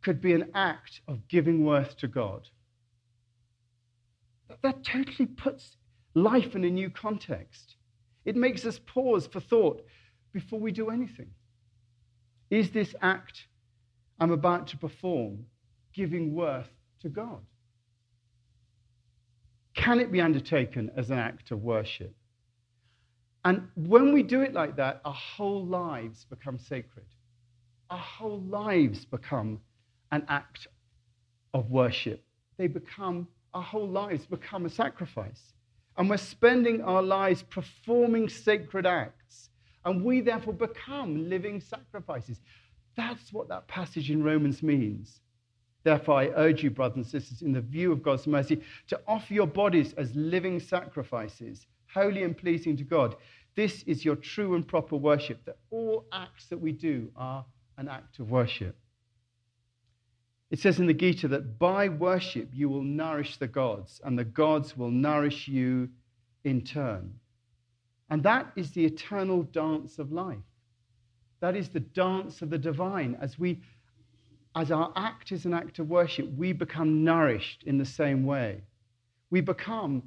could 0.02 0.22
be 0.22 0.34
an 0.34 0.50
act 0.56 1.02
of 1.08 1.28
giving 1.28 1.64
worth 1.64 1.96
to 1.98 2.08
God. 2.08 2.50
That, 4.64 4.84
totally 4.84 5.28
puts 5.28 5.78
life 6.14 6.56
in 6.56 6.64
a 6.64 6.70
new 6.70 6.90
context. 6.90 7.76
It 8.26 8.36
makes 8.36 8.66
us 8.66 8.80
pause 8.86 9.28
for 9.28 9.40
thought 9.40 9.86
before 10.34 10.60
we 10.60 10.72
do 10.72 10.90
anything. 10.90 11.30
Is 12.50 12.72
this 12.72 12.96
act 13.02 13.48
I'm 14.20 14.32
about 14.32 14.68
to 14.68 14.78
perform 14.78 15.46
giving 15.94 16.34
worth 16.34 16.70
to 17.02 17.10
God? 17.10 17.42
Can 19.74 20.00
it 20.00 20.12
be 20.12 20.22
undertaken 20.22 20.92
as 20.96 21.12
an 21.12 21.20
act 21.20 21.52
of 21.52 21.62
worship? 21.62 22.16
And 23.46 23.68
when 23.76 24.12
we 24.12 24.24
do 24.24 24.42
it 24.42 24.54
like 24.54 24.76
that, 24.78 25.02
our 25.06 25.14
whole 25.14 25.66
lives 25.66 26.26
become 26.26 26.58
sacred. 26.58 27.06
Our 27.90 27.98
whole 27.98 28.42
lives 28.42 29.06
become 29.06 29.62
an 30.12 30.26
act 30.28 30.68
of 31.54 31.70
worship. 31.70 32.24
They 32.58 32.68
become, 32.68 33.28
our 33.58 33.64
whole 33.64 33.88
lives 33.88 34.26
become 34.28 34.68
a 34.68 34.70
sacrifice. 34.70 35.54
And 35.98 36.08
we're 36.08 36.18
spending 36.18 36.84
our 36.84 37.02
lives 37.02 37.42
performing 37.42 38.30
sacred 38.30 38.86
acts. 38.86 39.50
And 39.84 40.04
we 40.04 40.22
therefore 40.22 40.54
become 40.54 41.28
living 41.28 41.60
sacrifices. 41.60 42.40
That's 42.96 43.34
what 43.34 43.50
that 43.50 43.68
passage 43.68 44.12
in 44.12 44.24
Romans 44.24 44.62
means. 44.62 45.22
Therefore, 45.84 46.20
I 46.20 46.28
urge 46.36 46.62
you, 46.64 46.70
brothers 46.70 46.98
and 46.98 47.06
sisters, 47.08 47.42
in 47.42 47.52
the 47.52 47.62
view 47.62 47.92
of 47.92 48.04
God's 48.04 48.28
mercy, 48.28 48.62
to 48.90 49.00
offer 49.08 49.34
your 49.34 49.48
bodies 49.48 49.94
as 49.94 50.14
living 50.16 50.60
sacrifices, 50.60 51.66
holy 51.92 52.24
and 52.24 52.38
pleasing 52.38 52.78
to 52.78 52.84
God. 52.84 53.16
This 53.56 53.82
is 53.84 54.06
your 54.06 54.18
true 54.18 54.54
and 54.54 54.68
proper 54.68 54.98
worship, 54.98 55.44
that 55.46 55.58
all 55.72 56.06
acts 56.12 56.46
that 56.48 56.60
we 56.60 56.74
do 56.74 57.10
are 57.16 57.44
an 57.78 57.88
act 57.88 58.20
of 58.20 58.30
worship. 58.30 58.76
It 60.50 60.60
says 60.60 60.80
in 60.80 60.88
the 60.88 60.94
Gita 60.94 61.28
that 61.30 61.60
by 61.60 61.90
worship 61.90 62.50
you 62.54 62.70
will 62.70 62.84
nourish 62.84 63.38
the 63.38 63.48
gods, 63.48 64.00
and 64.04 64.18
the 64.18 64.24
gods 64.24 64.78
will 64.78 64.92
nourish 64.92 65.48
you 65.48 65.90
in 66.44 66.62
turn. 66.64 67.14
And 68.10 68.24
that 68.24 68.52
is 68.56 68.72
the 68.72 68.86
eternal 68.86 69.44
dance 69.44 70.00
of 70.00 70.12
life. 70.12 70.38
That 71.42 71.56
is 71.56 71.70
the 71.70 71.82
dance 71.82 72.42
of 72.42 72.50
the 72.50 72.58
divine 72.58 73.18
as 73.20 73.38
we 73.38 73.62
as 74.58 74.72
our 74.72 74.92
act 74.96 75.32
is 75.32 75.46
an 75.46 75.54
act 75.54 75.78
of 75.78 75.88
worship, 75.88 76.28
we 76.36 76.52
become 76.52 77.04
nourished 77.04 77.62
in 77.66 77.78
the 77.78 77.86
same 77.86 78.26
way. 78.26 78.64
We 79.30 79.40
become 79.40 80.02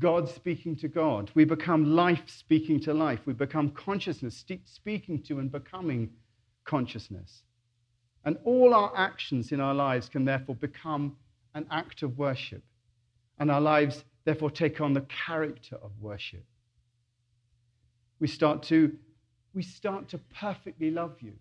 God 0.00 0.28
speaking 0.28 0.74
to 0.76 0.88
God. 0.88 1.30
We 1.34 1.44
become 1.44 1.94
life 1.94 2.24
speaking 2.26 2.80
to 2.80 2.92
life. 2.92 3.20
We 3.26 3.32
become 3.32 3.70
consciousness 3.70 4.44
speaking 4.64 5.22
to 5.22 5.38
and 5.38 5.52
becoming 5.52 6.10
consciousness. 6.64 7.44
And 8.24 8.38
all 8.44 8.72
our 8.74 8.92
actions 8.96 9.52
in 9.52 9.60
our 9.60 9.74
lives 9.74 10.08
can 10.08 10.24
therefore 10.24 10.54
become 10.54 11.16
an 11.54 11.66
act 11.70 12.02
of 12.02 12.18
worship. 12.18 12.62
And 13.38 13.50
our 13.50 13.60
lives 13.60 14.04
therefore 14.24 14.50
take 14.50 14.80
on 14.80 14.94
the 14.94 15.02
character 15.02 15.76
of 15.82 15.90
worship. 16.00 16.44
We 18.20 18.28
start 18.28 18.62
to, 18.64 18.96
we 19.52 19.62
start 19.62 20.08
to 20.10 20.18
perfectly 20.40 20.90
love 20.90 21.16
you 21.20 21.34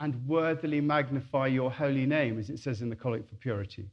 and 0.00 0.26
worthily 0.26 0.80
magnify 0.80 1.46
your 1.46 1.70
holy 1.70 2.04
name, 2.04 2.38
as 2.38 2.50
it 2.50 2.58
says 2.58 2.82
in 2.82 2.90
the 2.90 2.96
Collect 2.96 3.28
for 3.28 3.36
Purity. 3.36 3.86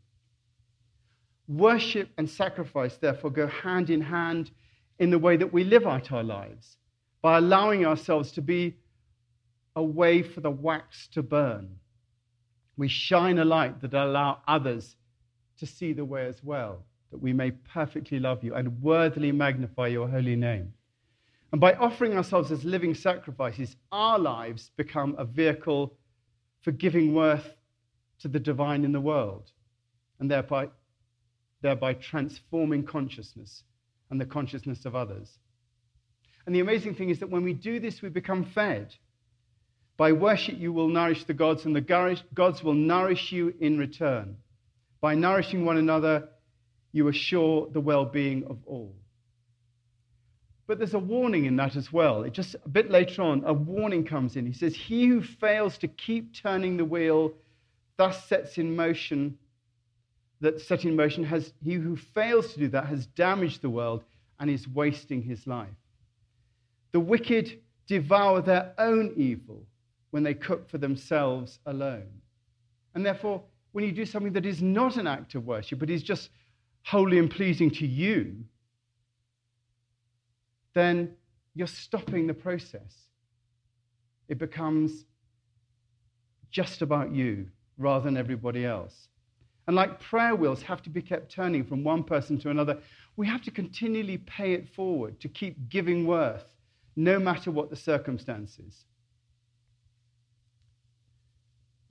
Worship 1.48 2.10
and 2.18 2.30
sacrifice, 2.30 2.98
therefore, 2.98 3.30
go 3.32 3.48
hand 3.48 3.90
in 3.90 4.02
hand 4.02 4.52
in 5.00 5.10
the 5.10 5.20
way 5.20 5.38
that 5.38 5.54
we 5.54 5.64
live 5.64 5.86
out 5.86 6.12
our 6.12 6.24
lives 6.24 6.78
by 7.22 7.38
allowing 7.38 7.86
ourselves 7.86 8.32
to 8.34 8.42
be 8.42 8.76
a 9.76 9.84
way 9.84 10.22
for 10.22 10.42
the 10.42 10.52
wax 10.52 11.08
to 11.08 11.24
burn. 11.24 11.78
We 12.78 12.88
shine 12.88 13.38
a 13.38 13.46
light 13.46 13.82
that 13.82 13.94
allow 13.94 14.40
others 14.48 14.96
to 15.60 15.66
see 15.66 15.94
the 15.94 16.06
way 16.06 16.26
as 16.26 16.44
well, 16.44 16.84
that 17.12 17.22
we 17.22 17.34
may 17.34 17.52
perfectly 17.52 18.20
love 18.20 18.44
you 18.44 18.56
and 18.56 18.82
worthily 18.82 19.32
magnify 19.32 19.88
your 19.88 20.08
holy 20.08 20.36
name. 20.36 20.74
And 21.52 21.62
by 21.62 21.74
offering 21.74 22.18
ourselves 22.18 22.52
as 22.52 22.66
living 22.66 22.96
sacrifices, 22.96 23.76
our 23.92 24.18
lives 24.18 24.72
become 24.76 25.16
a 25.20 25.26
vehicle 25.26 25.96
for 26.62 26.72
giving 26.72 27.14
worth 27.14 27.56
to 28.20 28.28
the 28.28 28.40
divine 28.40 28.84
in 28.84 28.92
the 28.92 29.02
world, 29.02 29.52
and 30.20 30.32
thereby, 30.32 30.70
thereby 31.62 31.94
transforming 31.94 32.84
consciousness 32.84 33.64
and 34.10 34.20
the 34.20 34.26
consciousness 34.26 34.86
of 34.86 34.96
others. 34.96 35.38
And 36.46 36.56
the 36.56 36.62
amazing 36.62 36.96
thing 36.96 37.10
is 37.10 37.20
that 37.20 37.30
when 37.30 37.44
we 37.44 37.54
do 37.54 37.80
this, 37.80 38.02
we 38.02 38.10
become 38.10 38.46
fed. 38.46 38.96
By 39.96 40.12
worship, 40.12 40.58
you 40.58 40.74
will 40.74 40.88
nourish 40.88 41.24
the 41.26 41.34
gods, 41.34 41.66
and 41.66 41.76
the 41.76 42.18
gods 42.34 42.64
will 42.64 42.74
nourish 42.74 43.32
you 43.32 43.54
in 43.60 43.78
return. 43.78 44.38
By 45.02 45.16
nourishing 45.16 45.66
one 45.66 45.78
another, 45.78 46.30
you 46.92 47.08
assure 47.08 47.70
the 47.70 47.82
well 47.82 48.06
being 48.06 48.46
of 48.46 48.60
all. 48.66 48.96
But 50.66 50.78
there's 50.78 50.94
a 50.94 51.00
warning 51.00 51.46
in 51.46 51.58
that 51.58 51.76
as 51.76 51.92
well. 51.92 52.24
It 52.24 52.34
just 52.34 52.56
a 52.66 52.70
bit 52.70 52.90
later 52.90 53.22
on, 53.22 53.44
a 53.46 53.54
warning 53.54 54.06
comes 54.06 54.36
in. 54.36 54.46
He 54.46 54.54
says, 54.54 54.76
He 54.76 55.06
who 55.06 55.22
fails 55.22 55.78
to 55.80 55.88
keep 55.88 56.34
turning 56.34 56.78
the 56.78 56.86
wheel, 56.86 57.34
thus 57.98 58.28
sets 58.28 58.58
in 58.58 58.76
motion, 58.76 59.38
that 60.40 60.62
set 60.62 60.86
in 60.86 60.96
motion 60.96 61.24
has 61.24 61.54
he 61.64 61.74
who 61.74 61.96
fails 61.96 62.54
to 62.54 62.60
do 62.60 62.68
that 62.70 62.88
has 62.88 63.06
damaged 63.08 63.62
the 63.62 63.70
world 63.70 64.04
and 64.40 64.50
is 64.50 64.68
wasting 64.68 65.22
his 65.22 65.46
life. 65.46 65.70
The 66.92 67.00
wicked 67.00 67.62
devour 67.88 68.42
their 68.42 68.74
own 68.78 69.14
evil 69.18 69.66
when 70.14 70.22
they 70.22 70.36
cook 70.36 70.70
for 70.70 70.78
themselves 70.78 71.58
alone. 71.66 72.08
And 72.94 73.04
therefore, 73.04 73.42
when 73.72 73.84
you 73.84 73.92
do 73.92 74.06
something 74.06 74.34
that 74.34 74.46
is 74.46 74.62
not 74.62 74.98
an 74.98 75.08
act 75.08 75.34
of 75.34 75.48
worship, 75.48 75.80
but 75.80 75.90
is 75.90 76.04
just 76.04 76.30
holy 76.84 77.18
and 77.18 77.32
pleasing 77.32 77.72
to 77.72 77.88
you, 77.88 78.36
then 80.76 81.16
you're 81.56 81.66
stopping 81.66 82.28
the 82.28 82.34
process. 82.36 82.94
It 84.28 84.38
becomes 84.38 85.06
just 86.52 86.84
about 86.84 87.12
you 87.12 87.48
rather 87.80 88.06
than 88.06 88.16
everybody 88.16 88.68
else. 88.68 89.08
And 89.66 89.76
like 89.76 90.00
prayer 90.00 90.36
wheels 90.36 90.62
have 90.62 90.84
to 90.84 90.92
be 90.92 91.02
kept 91.02 91.32
turning 91.32 91.64
from 91.64 91.84
one 91.84 92.04
person 92.04 92.38
to 92.42 92.52
another, 92.52 92.78
we 93.16 93.26
have 93.26 93.42
to 93.42 93.50
continually 93.50 94.20
pay 94.20 94.54
it 94.54 94.70
forward 94.76 95.20
to 95.22 95.28
keep 95.28 95.70
giving 95.70 96.06
worth, 96.06 96.46
no 96.96 97.18
matter 97.18 97.50
what 97.50 97.72
the 97.72 97.76
circumstances. 97.76 98.86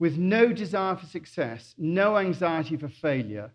With 0.03 0.17
no 0.17 0.51
desire 0.51 0.97
for 0.97 1.05
success, 1.05 1.75
no 1.77 2.17
anxiety 2.17 2.75
for 2.75 2.89
failure, 2.89 3.53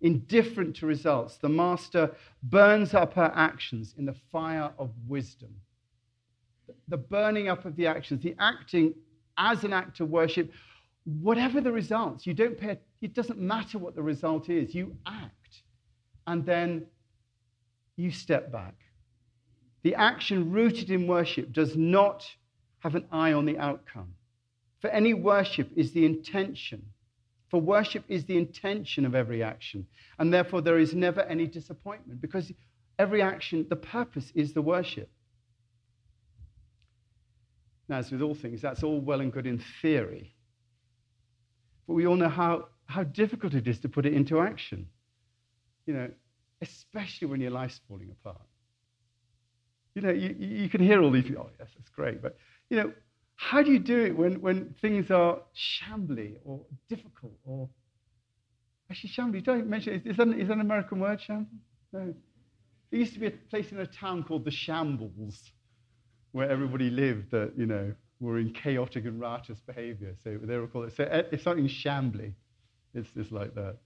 indifferent 0.00 0.74
to 0.76 0.86
results, 0.86 1.36
the 1.36 1.50
master 1.50 2.12
burns 2.42 2.94
up 2.94 3.12
her 3.12 3.30
actions 3.34 3.94
in 3.98 4.06
the 4.06 4.14
fire 4.14 4.72
of 4.78 4.90
wisdom. 5.06 5.54
The 6.88 6.96
burning 6.96 7.50
up 7.50 7.66
of 7.66 7.76
the 7.76 7.88
actions, 7.88 8.22
the 8.22 8.34
acting 8.38 8.94
as 9.36 9.64
an 9.64 9.74
act 9.74 10.00
of 10.00 10.08
worship, 10.08 10.50
whatever 11.04 11.60
the 11.60 11.72
results, 11.72 12.26
you 12.26 12.32
don't 12.32 12.56
pay, 12.56 12.78
it 13.02 13.12
doesn't 13.12 13.38
matter 13.38 13.76
what 13.76 13.94
the 13.94 14.02
result 14.02 14.48
is. 14.48 14.74
You 14.74 14.96
act 15.04 15.62
and 16.26 16.46
then 16.46 16.86
you 17.96 18.12
step 18.12 18.50
back. 18.50 18.76
The 19.82 19.94
action 19.96 20.52
rooted 20.52 20.90
in 20.90 21.06
worship 21.06 21.52
does 21.52 21.76
not 21.76 22.26
have 22.78 22.94
an 22.94 23.04
eye 23.12 23.34
on 23.34 23.44
the 23.44 23.58
outcome. 23.58 24.14
For 24.82 24.90
any 24.90 25.14
worship 25.14 25.70
is 25.74 25.92
the 25.92 26.04
intention 26.04 26.84
for 27.52 27.60
worship 27.60 28.04
is 28.08 28.24
the 28.24 28.38
intention 28.38 29.04
of 29.04 29.14
every 29.14 29.42
action. 29.42 29.86
And 30.18 30.32
therefore, 30.32 30.62
there 30.62 30.78
is 30.78 30.94
never 30.94 31.20
any 31.20 31.46
disappointment 31.46 32.22
because 32.22 32.50
every 32.98 33.20
action, 33.20 33.66
the 33.68 33.76
purpose 33.76 34.32
is 34.34 34.54
the 34.54 34.62
worship. 34.62 35.10
Now, 37.90 37.98
as 37.98 38.10
with 38.10 38.22
all 38.22 38.34
things, 38.34 38.62
that's 38.62 38.82
all 38.82 39.02
well 39.02 39.20
and 39.20 39.30
good 39.30 39.46
in 39.46 39.62
theory. 39.82 40.34
But 41.86 41.92
we 41.92 42.06
all 42.06 42.16
know 42.16 42.30
how, 42.30 42.68
how 42.86 43.02
difficult 43.02 43.52
it 43.52 43.68
is 43.68 43.80
to 43.80 43.88
put 43.90 44.06
it 44.06 44.14
into 44.14 44.40
action. 44.40 44.86
You 45.84 45.92
know, 45.92 46.10
especially 46.62 47.28
when 47.28 47.42
your 47.42 47.50
life's 47.50 47.82
falling 47.86 48.10
apart. 48.10 48.46
You 49.94 50.00
know, 50.00 50.10
you, 50.10 50.34
you 50.38 50.70
can 50.70 50.80
hear 50.80 51.02
all 51.02 51.10
these, 51.10 51.30
oh, 51.36 51.50
yes, 51.58 51.68
that's 51.76 51.90
great. 51.90 52.22
But, 52.22 52.38
you 52.70 52.78
know, 52.78 52.92
how 53.42 53.60
do 53.62 53.72
you 53.72 53.80
do 53.80 54.04
it 54.04 54.16
when, 54.16 54.40
when 54.40 54.74
things 54.80 55.10
are 55.10 55.40
shambly 55.54 56.36
or 56.44 56.60
difficult 56.88 57.32
or 57.44 57.68
actually 58.88 59.10
shambly? 59.10 59.42
Don't 59.42 59.66
mention 59.66 59.94
it. 59.94 60.06
Is 60.06 60.16
that, 60.16 60.28
is 60.28 60.48
that 60.48 60.54
an 60.54 60.60
American 60.60 61.00
word, 61.00 61.20
shambly? 61.28 61.58
No. 61.92 62.14
There 62.90 63.00
used 63.00 63.14
to 63.14 63.20
be 63.20 63.26
a 63.26 63.30
place 63.50 63.72
in 63.72 63.80
a 63.80 63.86
town 63.86 64.22
called 64.22 64.44
the 64.44 64.50
Shambles 64.50 65.50
where 66.30 66.48
everybody 66.48 66.88
lived 66.88 67.32
that, 67.32 67.52
you 67.56 67.66
know, 67.66 67.92
were 68.20 68.38
in 68.38 68.52
chaotic 68.52 69.06
and 69.06 69.20
riotous 69.20 69.58
behavior. 69.60 70.14
So 70.22 70.38
they 70.40 70.56
were 70.56 70.68
called 70.68 70.86
it. 70.86 70.96
So 70.96 71.04
eh, 71.04 71.22
if 71.32 71.42
something's 71.42 71.72
shambly, 71.72 72.32
it's 72.94 73.10
just 73.10 73.32
like 73.32 73.54
that. 73.54 73.78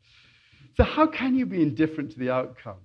So 0.77 0.85
how 0.85 1.07
can 1.07 1.35
you 1.35 1.47
be 1.47 1.63
indifferent 1.63 2.11
to 2.13 2.19
the 2.19 2.31
outcome? 2.31 2.81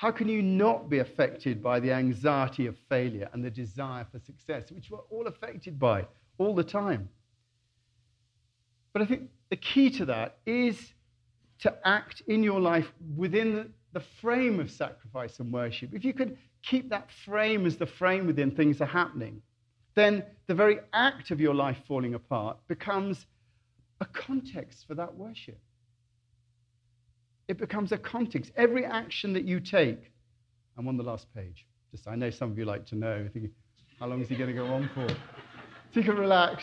How 0.00 0.10
can 0.10 0.30
you 0.30 0.40
not 0.40 0.88
be 0.88 1.00
affected 1.00 1.62
by 1.62 1.78
the 1.78 1.92
anxiety 1.92 2.64
of 2.64 2.74
failure 2.88 3.28
and 3.34 3.44
the 3.44 3.50
desire 3.50 4.06
for 4.10 4.18
success, 4.18 4.72
which 4.72 4.90
we're 4.90 5.06
all 5.10 5.26
affected 5.26 5.78
by 5.78 6.06
all 6.38 6.54
the 6.54 6.64
time? 6.64 7.10
But 8.94 9.02
I 9.02 9.04
think 9.04 9.28
the 9.50 9.56
key 9.56 9.90
to 9.90 10.06
that 10.06 10.38
is 10.46 10.94
to 11.58 11.76
act 11.86 12.22
in 12.28 12.42
your 12.42 12.60
life 12.60 12.90
within 13.14 13.74
the 13.92 14.00
frame 14.00 14.58
of 14.58 14.70
sacrifice 14.70 15.38
and 15.38 15.52
worship. 15.52 15.90
If 15.92 16.02
you 16.02 16.14
could 16.14 16.38
keep 16.62 16.88
that 16.88 17.12
frame 17.12 17.66
as 17.66 17.76
the 17.76 17.84
frame 17.84 18.26
within 18.26 18.52
things 18.52 18.80
are 18.80 18.86
happening, 18.86 19.42
then 19.96 20.24
the 20.46 20.54
very 20.54 20.78
act 20.94 21.30
of 21.30 21.42
your 21.42 21.54
life 21.54 21.76
falling 21.86 22.14
apart 22.14 22.56
becomes 22.68 23.26
a 24.00 24.06
context 24.06 24.86
for 24.86 24.94
that 24.94 25.14
worship. 25.14 25.60
It 27.50 27.58
becomes 27.58 27.90
a 27.90 27.98
context. 27.98 28.52
Every 28.56 28.84
action 28.84 29.32
that 29.32 29.44
you 29.44 29.58
take, 29.58 30.12
I'm 30.78 30.86
on 30.86 30.96
the 30.96 31.02
last 31.02 31.26
page. 31.34 31.66
Just 31.90 32.06
I 32.06 32.14
know 32.14 32.30
some 32.30 32.52
of 32.52 32.56
you 32.56 32.64
like 32.64 32.86
to 32.86 32.94
know. 32.94 33.28
Thinking, 33.32 33.50
how 33.98 34.06
long 34.06 34.22
is 34.22 34.28
he 34.28 34.36
going 34.36 34.54
to 34.54 34.54
go 34.54 34.66
on 34.66 34.88
for? 34.94 35.08
So 35.08 35.98
you 35.98 36.04
can 36.04 36.16
relax. 36.16 36.62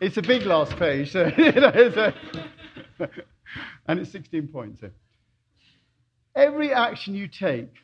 It's 0.00 0.16
a 0.16 0.22
big 0.22 0.44
last 0.44 0.74
page, 0.78 1.12
so, 1.12 1.26
you 1.36 1.52
know, 1.52 2.12
and 3.86 4.00
it's 4.00 4.10
16 4.12 4.48
points. 4.48 4.80
So. 4.80 4.88
Every 6.34 6.72
action 6.72 7.14
you 7.14 7.28
take 7.28 7.74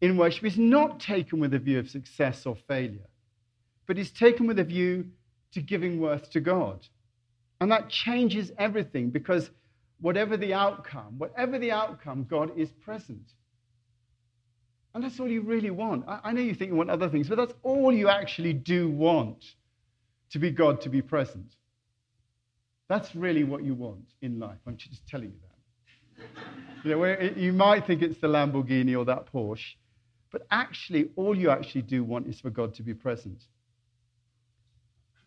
in 0.00 0.16
worship 0.16 0.44
is 0.44 0.58
not 0.58 0.98
taken 0.98 1.38
with 1.38 1.54
a 1.54 1.60
view 1.60 1.78
of 1.78 1.88
success 1.88 2.46
or 2.46 2.56
failure, 2.66 3.06
but 3.86 3.96
is 3.96 4.10
taken 4.10 4.48
with 4.48 4.58
a 4.58 4.64
view 4.64 5.06
to 5.52 5.60
giving 5.60 6.00
worth 6.00 6.30
to 6.30 6.40
God. 6.40 6.84
And 7.60 7.70
that 7.70 7.88
changes 7.88 8.50
everything 8.58 9.10
because 9.10 9.50
whatever 10.00 10.36
the 10.36 10.54
outcome, 10.54 11.18
whatever 11.18 11.58
the 11.58 11.72
outcome, 11.72 12.24
God 12.28 12.50
is 12.56 12.70
present. 12.70 13.32
And 14.94 15.04
that's 15.04 15.20
all 15.20 15.28
you 15.28 15.42
really 15.42 15.70
want. 15.70 16.04
I, 16.08 16.20
I 16.24 16.32
know 16.32 16.40
you 16.40 16.54
think 16.54 16.70
you 16.70 16.76
want 16.76 16.90
other 16.90 17.08
things, 17.08 17.28
but 17.28 17.36
that's 17.36 17.54
all 17.62 17.92
you 17.92 18.08
actually 18.08 18.52
do 18.52 18.88
want 18.88 19.44
to 20.30 20.38
be 20.38 20.50
God, 20.50 20.80
to 20.82 20.88
be 20.88 21.02
present. 21.02 21.54
That's 22.88 23.14
really 23.14 23.44
what 23.44 23.64
you 23.64 23.74
want 23.74 24.06
in 24.22 24.38
life. 24.38 24.58
I'm 24.66 24.76
just 24.76 25.06
telling 25.06 25.32
you 25.32 25.38
that. 25.42 26.84
you, 26.84 26.96
know, 26.96 27.30
you 27.36 27.52
might 27.52 27.86
think 27.86 28.02
it's 28.02 28.20
the 28.20 28.28
Lamborghini 28.28 28.96
or 28.96 29.04
that 29.04 29.30
Porsche, 29.32 29.74
but 30.30 30.46
actually, 30.50 31.10
all 31.16 31.36
you 31.36 31.50
actually 31.50 31.82
do 31.82 32.04
want 32.04 32.26
is 32.26 32.40
for 32.40 32.50
God 32.50 32.74
to 32.74 32.82
be 32.82 32.94
present 32.94 33.42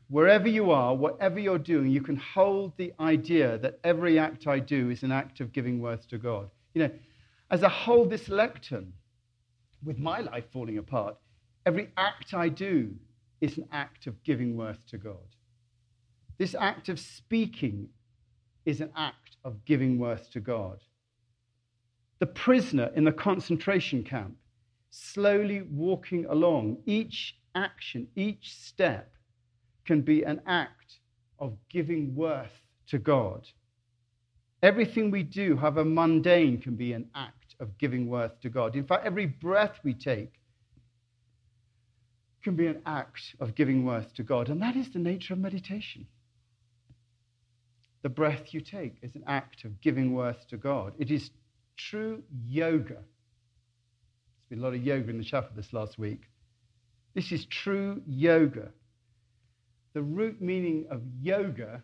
wherever 0.09 0.47
you 0.47 0.71
are, 0.71 0.95
whatever 0.95 1.39
you're 1.39 1.59
doing, 1.59 1.89
you 1.89 2.01
can 2.01 2.17
hold 2.17 2.73
the 2.77 2.91
idea 2.99 3.57
that 3.59 3.79
every 3.83 4.17
act 4.17 4.47
I 4.47 4.59
do 4.59 4.89
is 4.89 5.03
an 5.03 5.11
act 5.11 5.39
of 5.39 5.53
giving 5.53 5.79
worth 5.79 6.07
to 6.09 6.17
God. 6.17 6.49
You 6.73 6.83
know, 6.83 6.91
as 7.51 7.63
I 7.63 7.69
hold 7.69 8.09
this 8.09 8.27
lectern 8.27 8.91
with 9.83 9.97
my 9.99 10.19
life 10.19 10.45
falling 10.51 10.79
apart, 10.79 11.15
every 11.65 11.89
act 11.97 12.33
I 12.33 12.49
do 12.49 12.93
is 13.39 13.57
an 13.57 13.67
act 13.71 14.07
of 14.07 14.21
giving 14.23 14.57
worth 14.57 14.85
to 14.87 14.97
God. 14.97 15.35
This 16.37 16.55
act 16.59 16.89
of 16.89 16.99
speaking 16.99 17.89
is 18.65 18.81
an 18.81 18.91
act 18.95 19.37
of 19.43 19.63
giving 19.65 19.99
worth 19.99 20.31
to 20.31 20.39
God. 20.39 20.79
The 22.19 22.25
prisoner 22.25 22.91
in 22.95 23.03
the 23.03 23.11
concentration 23.11 24.03
camp, 24.03 24.35
slowly 24.89 25.61
walking 25.71 26.25
along, 26.25 26.77
each 26.85 27.37
action, 27.55 28.07
each 28.15 28.55
step 28.55 29.13
can 29.89 30.01
be 30.01 30.21
an 30.21 30.39
act 30.45 30.99
of 31.39 31.57
giving 31.67 32.13
worth 32.13 32.61
to 32.85 32.99
God. 32.99 33.47
Everything 34.61 35.09
we 35.09 35.23
do, 35.23 35.57
however 35.57 35.83
mundane, 35.83 36.61
can 36.61 36.75
be 36.75 36.93
an 36.93 37.09
act 37.15 37.55
of 37.59 37.75
giving 37.79 38.07
worth 38.07 38.39
to 38.41 38.49
God. 38.49 38.75
In 38.75 38.85
fact, 38.85 39.07
every 39.07 39.25
breath 39.25 39.79
we 39.83 39.95
take 39.95 40.33
can 42.43 42.55
be 42.55 42.67
an 42.67 42.83
act 42.85 43.33
of 43.39 43.55
giving 43.55 43.83
worth 43.83 44.13
to 44.13 44.21
God. 44.21 44.49
And 44.49 44.61
that 44.61 44.75
is 44.75 44.93
the 44.93 44.99
nature 44.99 45.33
of 45.33 45.39
meditation. 45.39 46.05
The 48.03 48.09
breath 48.09 48.53
you 48.53 48.61
take 48.61 48.97
is 49.01 49.15
an 49.15 49.23
act 49.25 49.65
of 49.65 49.81
giving 49.81 50.13
worth 50.13 50.47
to 50.49 50.57
God. 50.57 50.93
It 50.99 51.09
is 51.09 51.31
true 51.77 52.21
yoga. 52.45 52.93
There's 52.93 54.49
been 54.51 54.59
a 54.59 54.61
lot 54.61 54.75
of 54.75 54.83
yoga 54.83 55.09
in 55.09 55.17
the 55.17 55.23
chapel 55.23 55.49
this 55.55 55.73
last 55.73 55.97
week. 55.97 56.21
This 57.15 57.31
is 57.31 57.47
true 57.47 58.03
yoga 58.05 58.69
the 59.93 60.01
root 60.01 60.41
meaning 60.41 60.85
of 60.89 61.01
yoga 61.21 61.83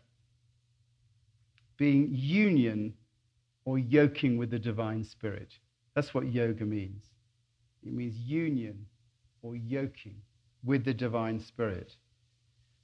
being 1.77 2.09
union 2.11 2.93
or 3.65 3.77
yoking 3.77 4.37
with 4.37 4.51
the 4.51 4.59
divine 4.59 5.03
spirit. 5.03 5.53
That's 5.95 6.13
what 6.13 6.31
yoga 6.31 6.65
means. 6.65 7.03
It 7.85 7.93
means 7.93 8.17
union 8.17 8.85
or 9.41 9.55
yoking 9.55 10.21
with 10.63 10.85
the 10.85 10.93
divine 10.93 11.39
spirit. 11.39 11.95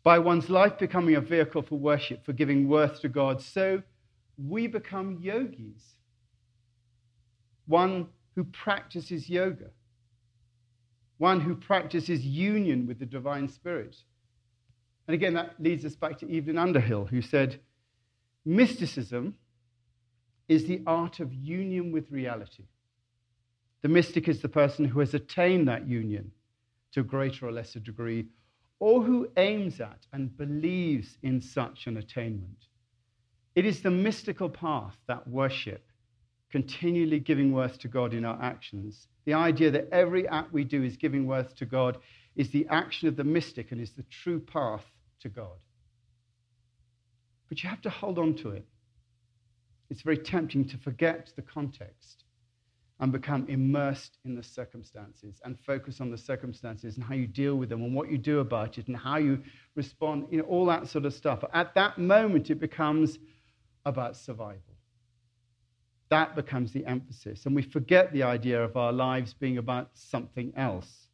By 0.03 0.19
one's 0.19 0.49
life 0.49 0.77
becoming 0.79 1.15
a 1.15 1.21
vehicle 1.21 1.62
for 1.62 1.77
worship, 1.77 2.25
for 2.25 2.34
giving 2.34 2.67
worth 2.67 3.01
to 3.01 3.10
God, 3.10 3.41
so 3.41 3.84
we 4.38 4.67
become 4.67 5.19
yogis. 5.21 5.95
One 7.67 8.07
who 8.36 8.43
practices 8.45 9.29
yoga, 9.29 9.69
one 11.17 11.39
who 11.39 11.55
practices 11.55 12.25
union 12.25 12.88
with 12.88 12.97
the 12.99 13.05
divine 13.05 13.47
spirit. 13.47 13.95
And 15.12 15.15
again, 15.15 15.34
that 15.34 15.56
leads 15.60 15.84
us 15.84 15.93
back 15.93 16.19
to 16.19 16.38
Evelyn 16.38 16.58
Underhill, 16.58 17.04
who 17.04 17.21
said, 17.21 17.60
Mysticism 18.45 19.36
is 20.47 20.67
the 20.67 20.82
art 20.88 21.19
of 21.19 21.34
union 21.34 21.91
with 21.91 22.10
reality. 22.10 22.63
The 23.82 23.89
mystic 23.89 24.30
is 24.30 24.39
the 24.39 24.47
person 24.47 24.86
who 24.86 25.02
has 25.02 25.13
attained 25.13 25.67
that 25.67 25.86
union 25.86 26.32
to 26.93 27.02
a 27.02 27.04
greater 27.04 27.45
or 27.45 27.52
lesser 27.52 27.82
degree, 27.82 28.28
or 28.80 29.04
who 29.04 29.28
aims 29.36 29.82
at 29.82 30.08
and 30.13 30.38
believes 30.38 31.17
in 31.24 31.41
such 31.41 31.88
an 31.88 31.97
attainment. 31.97 32.67
It 33.54 33.65
is 33.65 33.82
the 33.82 33.91
mystical 33.91 34.47
path 34.47 34.95
that 35.08 35.28
worship, 35.28 35.91
continually 36.50 37.19
giving 37.19 37.52
worth 37.52 37.80
to 37.80 37.89
God 37.89 38.13
in 38.13 38.24
our 38.24 38.41
actions. 38.41 39.10
The 39.26 39.34
idea 39.34 39.71
that 39.71 39.89
every 39.91 40.26
act 40.30 40.54
we 40.54 40.63
do 40.63 40.82
is 40.82 40.95
giving 40.95 41.28
worth 41.28 41.54
to 41.58 41.65
God 41.65 41.97
is 42.38 42.50
the 42.52 42.65
action 42.69 43.10
of 43.10 43.17
the 43.17 43.26
mystic 43.26 43.74
and 43.74 43.82
is 43.82 43.91
the 43.91 44.04
true 44.04 44.39
path 44.39 44.86
to 45.21 45.29
God. 45.29 45.57
But 47.49 47.63
you 47.63 47.69
have 47.69 47.81
to 47.81 47.89
hold 47.89 48.17
on 48.17 48.36
to 48.36 48.49
it. 48.51 48.65
It's 49.89 50.01
very 50.01 50.17
tempting 50.17 50.65
to 50.69 50.77
forget 50.77 51.31
the 51.36 51.41
context 51.41 52.23
and 53.01 53.12
become 53.12 53.45
immersed 53.49 54.19
in 54.25 54.36
the 54.36 54.43
circumstances 54.43 55.41
and 55.43 55.60
focus 55.60 55.99
on 55.99 56.12
the 56.12 56.17
circumstances 56.17 56.95
and 56.95 57.03
how 57.03 57.15
you 57.15 57.27
deal 57.27 57.55
with 57.55 57.69
them 57.69 57.81
and 57.84 57.95
what 57.95 58.12
you 58.12 58.17
do 58.17 58.39
about 58.39 58.77
it 58.77 58.88
and 58.88 58.95
how 58.95 59.17
you 59.17 59.41
respond, 59.75 60.27
you 60.29 60.38
know, 60.38 60.43
all 60.43 60.65
that 60.67 60.88
sort 60.88 61.05
of 61.05 61.13
stuff. 61.13 61.43
At 61.51 61.73
that 61.75 61.97
moment, 61.97 62.51
it 62.51 62.60
becomes 62.60 63.17
about 63.86 64.15
survival. 64.15 64.62
That 66.10 66.36
becomes 66.36 66.71
the 66.71 66.86
emphasis. 66.86 67.45
And 67.45 67.55
we 67.55 67.63
forget 67.63 68.13
the 68.13 68.23
idea 68.23 68.63
of 68.63 68.77
our 68.77 68.93
lives 68.93 69.34
being 69.34 69.57
about 69.57 69.89
something 69.93 70.53
else. 70.55 71.07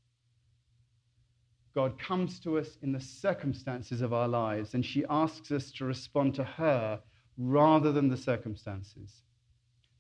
God 1.78 2.00
comes 2.00 2.40
to 2.40 2.58
us 2.58 2.80
in 2.82 2.92
the 2.92 3.00
circumstances 3.00 4.02
of 4.02 4.12
our 4.12 4.28
lives, 4.28 4.74
and 4.74 4.84
she 4.84 5.06
asks 5.12 5.52
us 5.52 5.70
to 5.74 5.86
respond 5.86 6.34
to 6.34 6.44
her 6.44 7.00
rather 7.38 7.92
than 7.92 8.10
the 8.10 8.18
circumstances. 8.18 9.22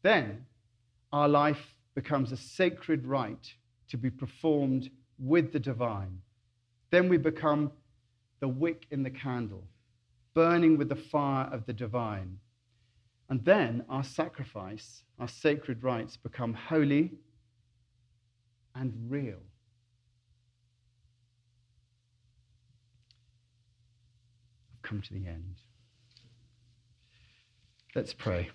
Then 0.01 0.43
our 1.13 1.29
life 1.29 1.75
becomes 1.93 2.31
a 2.31 2.35
sacred 2.35 3.05
rite 3.05 3.53
to 3.89 3.97
be 3.97 4.09
performed 4.09 4.89
with 5.19 5.53
the 5.53 5.59
divine. 5.59 6.17
Then 6.89 7.09
we 7.09 7.17
become 7.17 7.71
the 8.39 8.47
wick 8.47 8.87
in 8.89 9.03
the 9.03 9.11
candle, 9.11 9.63
burning 10.33 10.79
with 10.79 10.89
the 10.89 10.95
fire 10.95 11.47
of 11.51 11.67
the 11.67 11.73
divine. 11.73 12.39
And 13.29 13.45
then 13.45 13.85
our 13.87 14.03
sacrifice, 14.03 15.03
our 15.19 15.27
sacred 15.27 15.83
rites 15.83 16.17
become 16.17 16.55
holy 16.55 17.11
and 18.73 18.95
real. 19.11 19.43
come 24.87 25.01
to 25.01 25.13
the 25.13 25.27
end. 25.27 25.55
Let's 27.93 28.13
pray. 28.13 28.49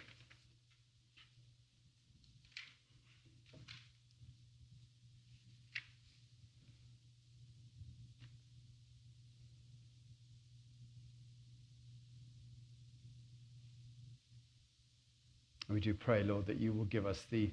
We 15.68 15.80
do 15.80 15.94
pray, 15.94 16.22
Lord, 16.22 16.46
that 16.46 16.60
you 16.60 16.72
will 16.72 16.84
give 16.84 17.06
us 17.06 17.26
the 17.30 17.50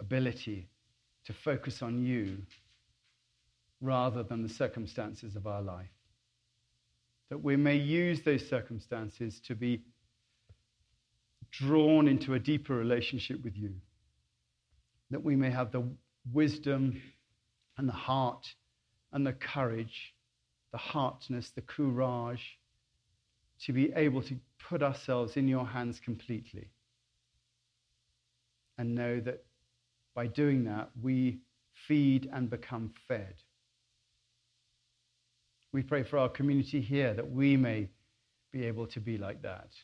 ability 0.00 0.68
to 1.24 1.32
focus 1.32 1.82
on 1.82 2.00
you 2.00 2.38
rather 3.80 4.22
than 4.22 4.42
the 4.42 4.48
circumstances 4.48 5.34
of 5.36 5.46
our 5.46 5.62
life. 5.62 5.95
That 7.30 7.38
we 7.38 7.56
may 7.56 7.76
use 7.76 8.22
those 8.22 8.48
circumstances 8.48 9.40
to 9.40 9.54
be 9.54 9.82
drawn 11.50 12.06
into 12.06 12.34
a 12.34 12.38
deeper 12.38 12.74
relationship 12.74 13.42
with 13.42 13.56
you. 13.56 13.74
That 15.10 15.22
we 15.22 15.36
may 15.36 15.50
have 15.50 15.72
the 15.72 15.84
wisdom 16.32 17.00
and 17.78 17.88
the 17.88 17.92
heart 17.92 18.46
and 19.12 19.26
the 19.26 19.32
courage, 19.32 20.14
the 20.72 20.78
heartness, 20.78 21.50
the 21.50 21.62
courage 21.62 22.58
to 23.60 23.72
be 23.72 23.92
able 23.94 24.22
to 24.22 24.36
put 24.58 24.82
ourselves 24.82 25.36
in 25.36 25.48
your 25.48 25.66
hands 25.66 26.00
completely 26.00 26.68
and 28.78 28.94
know 28.94 29.20
that 29.20 29.44
by 30.14 30.26
doing 30.26 30.64
that, 30.64 30.90
we 31.00 31.38
feed 31.72 32.28
and 32.32 32.50
become 32.50 32.92
fed. 33.08 33.34
We 35.76 35.82
pray 35.82 36.04
for 36.04 36.16
our 36.16 36.30
community 36.30 36.80
here 36.80 37.12
that 37.12 37.30
we 37.30 37.54
may 37.58 37.90
be 38.50 38.64
able 38.64 38.86
to 38.86 38.98
be 38.98 39.18
like 39.18 39.42
that. 39.42 39.74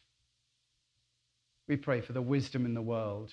We 1.69 1.77
pray 1.77 2.01
for 2.01 2.15
the 2.15 2.23
wisdom 2.23 2.65
in 2.65 2.73
the 2.73 2.81
world. 2.81 3.31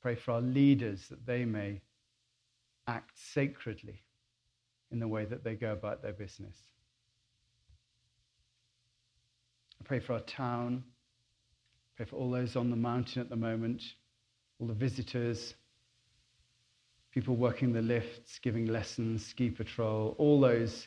Pray 0.00 0.14
for 0.14 0.30
our 0.30 0.40
leaders 0.40 1.06
that 1.08 1.26
they 1.26 1.44
may 1.44 1.82
act 2.86 3.10
sacredly 3.14 4.04
in 4.90 4.98
the 4.98 5.06
way 5.06 5.26
that 5.26 5.44
they 5.44 5.54
go 5.54 5.72
about 5.72 6.02
their 6.02 6.14
business. 6.14 6.56
I 9.78 9.84
pray 9.84 10.00
for 10.00 10.14
our 10.14 10.20
town. 10.20 10.82
Pray 11.98 12.06
for 12.06 12.16
all 12.16 12.30
those 12.30 12.56
on 12.56 12.70
the 12.70 12.76
mountain 12.76 13.20
at 13.20 13.28
the 13.28 13.36
moment, 13.36 13.82
all 14.58 14.66
the 14.66 14.72
visitors, 14.72 15.56
people 17.16 17.34
working 17.34 17.72
the 17.72 17.80
lifts, 17.80 18.38
giving 18.40 18.66
lessons, 18.66 19.24
ski 19.24 19.48
patrol, 19.48 20.14
all 20.18 20.38
those 20.38 20.86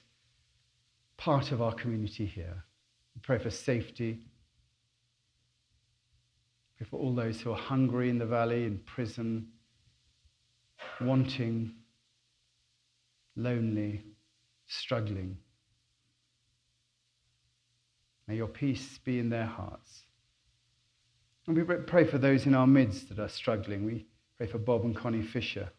part 1.18 1.52
of 1.52 1.60
our 1.60 1.74
community 1.74 2.24
here. 2.24 2.64
We 3.16 3.22
pray 3.24 3.40
for 3.40 3.50
safety. 3.50 4.20
Pray 6.78 6.86
for 6.88 7.00
all 7.00 7.16
those 7.16 7.42
who 7.42 7.52
are 7.52 7.58
hungry 7.58 8.12
in 8.12 8.20
the 8.20 8.28
valley, 8.28 8.66
in 8.66 8.78
prison, 8.86 9.48
wanting, 11.02 11.72
lonely, 13.36 14.04
struggling. 14.68 15.36
May 18.28 18.36
your 18.36 18.50
peace 18.50 19.00
be 19.04 19.18
in 19.18 19.32
their 19.32 19.48
hearts. 19.48 20.04
And 21.48 21.58
we 21.58 21.64
pray 21.64 22.04
for 22.04 22.20
those 22.20 22.46
in 22.46 22.54
our 22.54 22.68
midst 22.68 23.10
that 23.10 23.18
are 23.18 23.30
struggling. 23.30 23.84
We 23.84 24.06
pray 24.38 24.46
for 24.46 24.60
Bob 24.60 24.86
and 24.86 24.96
Connie 24.96 25.24
Fisher 25.24 25.72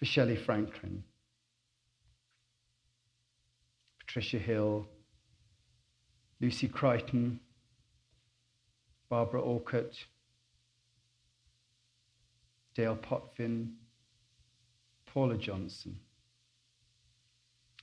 for 0.00 0.06
Shelley 0.06 0.34
Franklin, 0.34 1.04
Patricia 3.98 4.38
Hill, 4.38 4.88
Lucy 6.40 6.68
Crichton, 6.68 7.38
Barbara 9.10 9.42
Orcutt, 9.42 9.94
Dale 12.74 12.96
Potvin, 12.96 13.74
Paula 15.04 15.36
Johnson. 15.36 15.98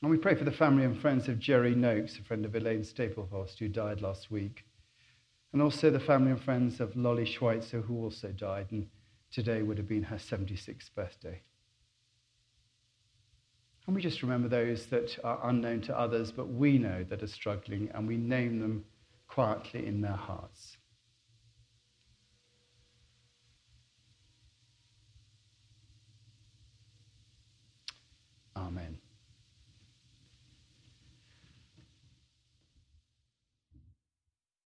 And 0.01 0.09
we 0.09 0.17
pray 0.17 0.33
for 0.33 0.43
the 0.43 0.51
family 0.51 0.85
and 0.85 0.99
friends 0.99 1.27
of 1.27 1.37
Jerry 1.37 1.75
Noakes, 1.75 2.17
a 2.17 2.23
friend 2.23 2.45
of 2.45 2.55
Elaine 2.55 2.81
Staplehorst, 2.81 3.59
who 3.59 3.67
died 3.67 4.01
last 4.01 4.31
week. 4.31 4.65
And 5.53 5.61
also 5.61 5.91
the 5.91 5.99
family 5.99 6.31
and 6.31 6.41
friends 6.41 6.79
of 6.79 6.95
Lolly 6.95 7.25
Schweitzer, 7.25 7.81
who 7.81 8.03
also 8.03 8.29
died, 8.29 8.71
and 8.71 8.87
today 9.31 9.61
would 9.61 9.77
have 9.77 9.87
been 9.87 10.03
her 10.03 10.17
76th 10.17 10.93
birthday. 10.95 11.41
And 13.87 13.95
we 13.95 14.01
just 14.01 14.21
remember 14.21 14.49
those 14.49 14.85
that 14.87 15.17
are 15.23 15.39
unknown 15.49 15.81
to 15.81 15.97
others, 15.97 16.31
but 16.31 16.49
we 16.49 16.77
know 16.77 17.05
that 17.05 17.23
are 17.23 17.27
struggling, 17.27 17.89
and 17.93 18.05
we 18.07 18.17
name 18.17 18.59
them 18.59 18.83
quietly 19.27 19.87
in 19.87 20.01
their 20.01 20.11
hearts. 20.11 20.76